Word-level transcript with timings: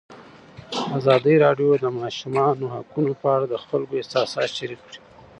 ازادي 0.97 1.35
راډیو 1.45 1.69
د 1.77 1.81
د 1.83 1.85
ماشومانو 2.01 2.65
حقونه 2.75 3.11
په 3.21 3.27
اړه 3.35 3.45
د 3.49 3.55
خلکو 3.65 3.93
احساسات 3.99 4.49
شریک 4.57 4.79
کړي. 4.87 4.99